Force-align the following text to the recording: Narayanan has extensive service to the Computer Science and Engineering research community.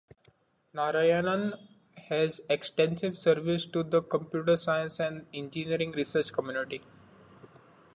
Narayanan 0.73 1.59
has 2.09 2.41
extensive 2.49 3.15
service 3.15 3.67
to 3.67 3.83
the 3.83 4.01
Computer 4.01 4.57
Science 4.57 4.99
and 4.99 5.27
Engineering 5.31 5.91
research 5.91 6.33
community. 6.33 6.81